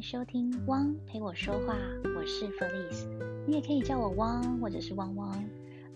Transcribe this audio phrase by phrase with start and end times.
[0.00, 1.76] 收听汪陪我说话，
[2.16, 3.04] 我是 Felice，
[3.46, 5.44] 你也可以叫我汪或者是汪汪。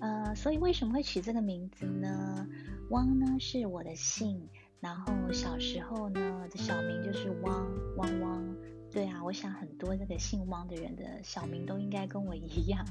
[0.00, 2.46] 呃，所以为什么会取这个名字呢？
[2.90, 4.48] 汪呢是我的姓，
[4.80, 7.64] 然后小时候呢的小名就是汪
[7.96, 8.56] 汪汪。
[8.90, 12.84] 对啊，我想很多这个姓汪的人的小名都应该跟我一样。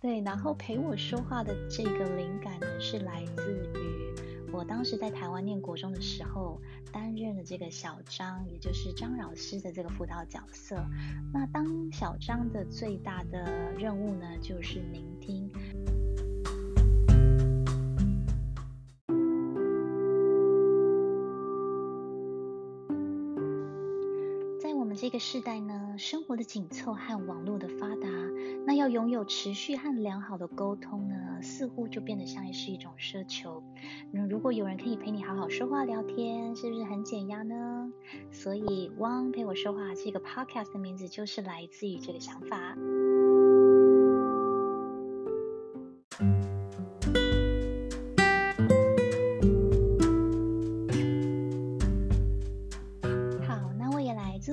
[0.00, 4.11] 对，然后陪我说话的这个灵感呢是来自于。
[4.52, 6.60] 我当时在台湾念国中的时候，
[6.92, 10.76] 担任了这个小张，也就是张老师的这个辅导角色。
[11.32, 15.50] 那当小张的最大的任务呢，就是聆听。
[24.94, 28.08] 这个时代呢，生活的紧凑和网络的发达，
[28.66, 31.14] 那要拥有持续和良好的沟通呢？
[31.42, 33.62] 似乎就变得像是一种奢求。
[34.10, 37.90] 那如果有人可以陪你好好说话聊天，是不是很减压呢？
[38.30, 42.76] 所以汪陪我说话这个 podcast 的名字就是来自于这个想法。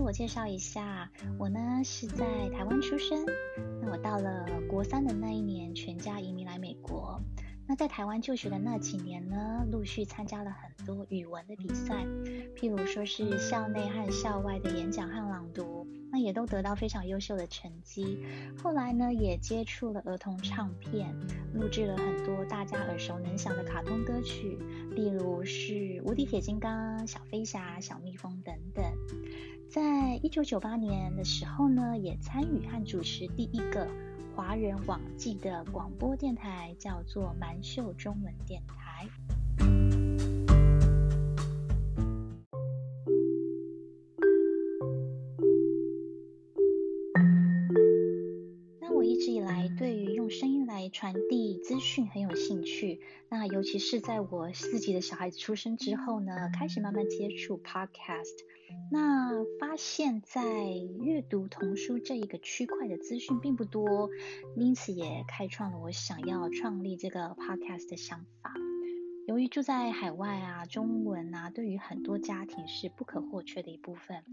[0.09, 1.07] 我介绍一下，
[1.37, 3.23] 我呢是在台湾出生。
[3.79, 7.21] 那我到了国三的那一年，全家移民来美国。
[7.67, 11.93] 那在台湾就学的那几年呢，陆续参加了很多语文的比赛，
[12.57, 18.25] 譬如说是校内和校外的演讲和朗读，那也都得到非常优秀的成绩。
[18.57, 21.15] 后来呢，也接触了儿童唱片，
[21.53, 24.57] 录制了很多大家耳熟能详的卡通歌曲，
[24.95, 25.73] 例如是
[26.03, 28.58] 《无敌铁金刚》《小飞侠》《小蜜蜂》等。
[29.69, 33.87] 在一九九八年的时候呢，也参与和主持第一个。
[34.35, 39.07] 华人网际的广播电台叫做蛮秀中文电台。
[48.81, 53.01] 那我一直以来对于声音来传递资讯很有兴趣。
[53.29, 58.37] 那尤其是在我自己的小孩子出生之后呢，开始慢慢接触 podcast。
[58.91, 60.43] 那发现，在
[61.01, 64.09] 阅读童书这一个区块的资讯并不多，
[64.55, 68.53] 因此也开创了我想要创立这个 podcast 的想法。
[69.29, 74.23] 由于住在海外啊，中文啊，对于很多家庭是不可或缺的一部分。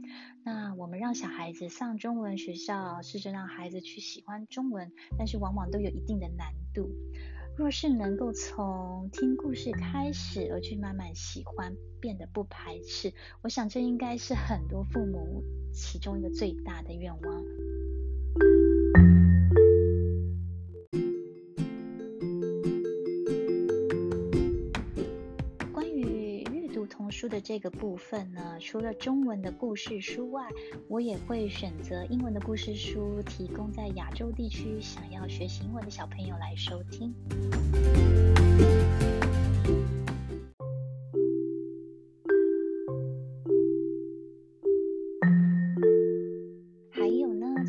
[0.42, 6.88] 那我们让小孩子上中文学校，试着让孩子去喜欢中文，但是往往都有一定的难度。
[7.58, 13.12] 若是能够从听故事开始，而去慢慢喜欢，变得不排斥，
[13.42, 17.44] 我想这应该是很多父母其中一个最大的愿望。
[26.96, 30.48] 童书的这个部分呢，除了中文的故事书外，
[30.88, 37.14] 我也会选择英文的故事书，提供在亚洲地区想要学习英文的小朋友来收听。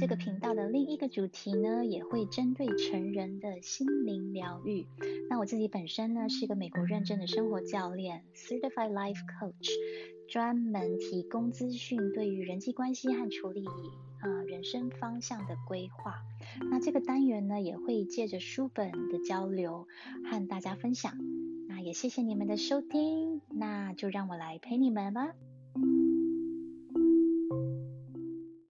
[0.08, 4.88] 个频道的另一个主题呢也会针对成人的心灵疗愈。
[5.30, 9.70] 那我自己本身呢是一个美国认证的生活教练，Certified Life Coach，
[10.30, 16.16] 专门提供资讯，对于人际关系和处理啊人生方向的规划。
[16.72, 19.88] 那这个单元呢也会借着书本的交流
[20.32, 21.14] 和大家分享。
[21.68, 25.34] 那也谢谢你们的收听，那就让我来陪你们吧。